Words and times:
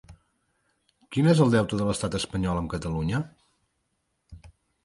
Quin 1.15 1.29
és 1.33 1.43
el 1.45 1.53
deute 1.55 1.79
de 1.81 1.87
l'estat 1.89 2.19
espanyol 2.21 2.63
amb 2.63 2.75
Catalunya? 2.75 3.23